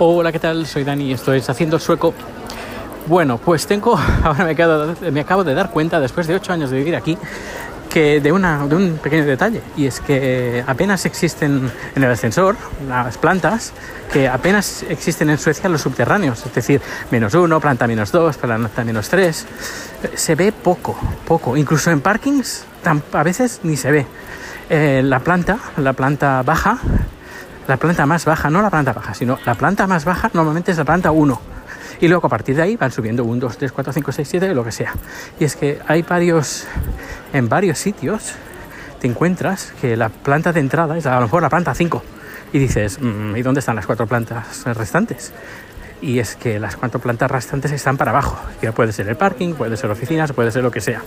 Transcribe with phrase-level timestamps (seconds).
[0.00, 0.64] Hola, ¿qué tal?
[0.64, 2.14] Soy Dani y esto es Haciendo el Sueco.
[3.08, 6.70] Bueno, pues tengo, ahora me acabo, me acabo de dar cuenta, después de ocho años
[6.70, 7.18] de vivir aquí,
[7.90, 12.54] que de, una, de un pequeño detalle, y es que apenas existen en el ascensor
[12.88, 13.72] las plantas,
[14.12, 16.80] que apenas existen en Suecia los subterráneos, es decir,
[17.10, 19.46] menos uno, planta menos dos, planta menos tres,
[20.14, 20.96] se ve poco,
[21.26, 22.66] poco, incluso en parkings
[23.12, 24.06] a veces ni se ve.
[24.70, 26.78] Eh, la planta, la planta baja,
[27.68, 30.78] la planta más baja, no la planta baja, sino la planta más baja normalmente es
[30.78, 31.40] la planta 1.
[32.00, 34.54] Y luego a partir de ahí van subiendo 1, 2, 3, 4, 5, 6, 7,
[34.54, 34.94] lo que sea.
[35.38, 36.66] Y es que hay varios,
[37.32, 38.34] en varios sitios
[39.00, 42.02] te encuentras que la planta de entrada es a lo mejor la planta 5.
[42.54, 45.32] Y dices, mm, ¿y dónde están las cuatro plantas restantes?
[46.00, 48.38] Y es que las cuatro plantas restantes están para abajo.
[48.62, 51.02] Que puede ser el parking, puede ser oficinas, puede ser lo que sea.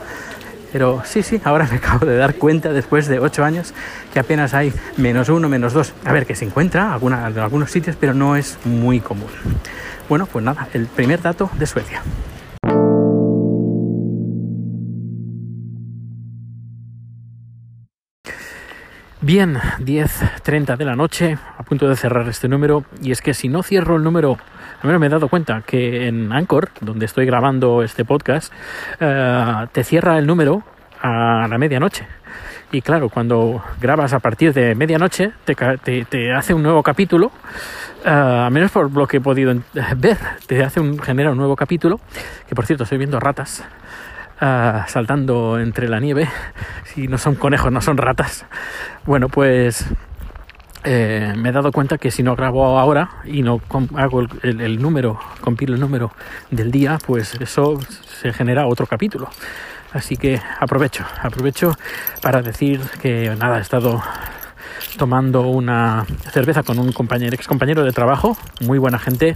[0.72, 3.74] Pero sí, sí, ahora me acabo de dar cuenta después de ocho años
[4.14, 5.94] que apenas hay menos uno, menos dos.
[6.06, 9.30] A ver, que se encuentra en algunos sitios, pero no es muy común.
[10.10, 12.02] Bueno, pues nada, el primer dato de Suecia.
[19.24, 23.50] Bien, 10.30 de la noche, a punto de cerrar este número, y es que si
[23.50, 24.40] no cierro el número,
[24.80, 28.52] primero me he dado cuenta que en Anchor, donde estoy grabando este podcast,
[29.00, 30.64] eh, te cierra el número
[31.04, 32.08] a la medianoche.
[32.72, 35.56] Y claro, cuando grabas a partir de medianoche, te,
[36.06, 37.28] te, hace un nuevo capítulo,
[38.04, 39.54] uh, a menos por lo que he podido
[39.98, 42.00] ver, te hace un, genera un nuevo capítulo,
[42.50, 43.64] que por cierto estoy viendo ratas
[44.42, 46.28] uh, saltando entre la nieve,
[46.86, 48.46] si no son conejos, no son ratas.
[49.06, 49.86] Bueno, pues
[50.84, 53.62] eh, me he dado cuenta que si no grabo ahora y no
[53.96, 56.12] hago el, el, número, compilo el número
[56.50, 57.80] del día, pues eso
[58.22, 59.30] se genera otro capítulo.
[59.94, 61.78] Así que aprovecho, aprovecho
[62.22, 64.02] para decir que nada, he estado
[64.98, 69.36] tomando una cerveza con un compañero, ex compañero de trabajo, muy buena gente,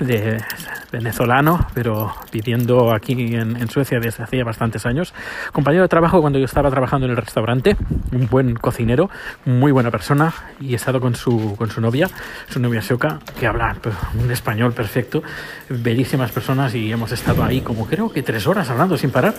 [0.00, 0.42] de
[0.90, 5.12] venezolano, pero viviendo aquí en, Suecia desde hacía bastantes años.
[5.52, 7.76] Compañero de trabajo cuando yo estaba trabajando en el restaurante,
[8.12, 9.10] un buen cocinero,
[9.44, 12.08] muy buena persona, y he estado con su, con su novia,
[12.48, 13.76] su novia Shoka, que habla
[14.18, 15.22] un español perfecto,
[15.68, 19.34] bellísimas personas, y hemos estado ahí como creo que tres horas hablando sin parar,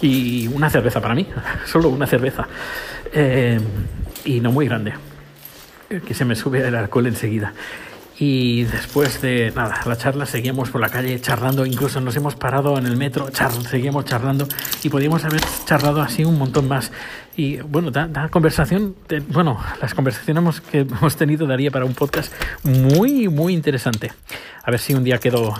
[0.00, 1.26] y una cerveza para mí,
[1.66, 2.46] solo una cerveza.
[3.12, 3.60] Eh,
[4.24, 4.94] y no muy grande,
[6.06, 7.52] que se me sube el alcohol enseguida.
[8.18, 12.78] Y después de nada, la charla seguíamos por la calle charlando, incluso nos hemos parado
[12.78, 14.46] en el metro, char, seguimos charlando
[14.82, 16.92] y podíamos haber charlado así un montón más.
[17.34, 18.94] Y bueno, la conversación,
[19.28, 24.12] bueno, las conversaciones que hemos tenido daría para un podcast muy, muy interesante.
[24.64, 25.54] A ver si un día quedo,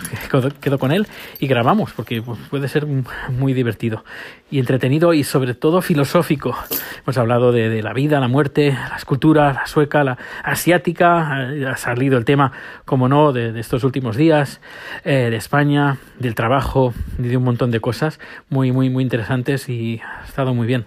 [0.61, 1.07] quedo, con él
[1.39, 4.05] y grabamos, porque pues, puede ser muy divertido
[4.49, 6.55] y entretenido y sobre todo filosófico.
[7.03, 11.49] Hemos hablado de, la vida, la muerte, la escultura, la sueca, la asiática.
[11.69, 12.42] Ha salido el tema,
[12.85, 14.59] como no, de, estos últimos días,
[15.05, 19.69] eh, de España, del trabajo y de un montón de cosas muy, muy, muy interesantes
[19.69, 20.85] y ha estado muy bien.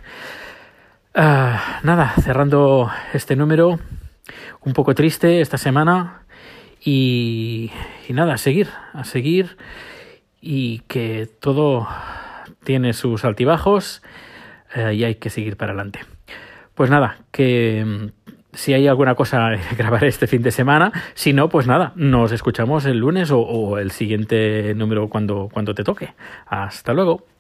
[1.15, 3.79] Ah, nada, cerrando este número,
[4.61, 6.23] un poco triste esta semana
[6.85, 7.71] y,
[8.11, 9.57] nada, a seguir, a seguir
[10.41, 11.89] y que todo
[12.65, 14.03] tiene sus altibajos
[14.75, 16.01] eh, y hay que seguir para adelante.
[16.75, 18.13] Pues nada, que
[18.57, 22.85] si hay alguna cosa grabaré este fin de semana, si no, pues nada, nos escuchamos
[22.87, 26.15] el lunes o, o el siguiente número cuando, cuando te toque.
[26.47, 27.36] Hasta luego.